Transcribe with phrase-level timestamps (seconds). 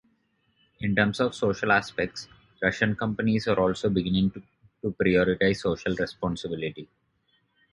[0.79, 2.27] In terms of social aspects,
[2.59, 4.41] Russian companies are also beginning to
[4.99, 6.89] prioritize social responsibility.